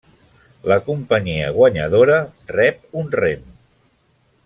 [0.71, 2.17] La companyia guanyadora
[2.57, 3.45] rep un rem.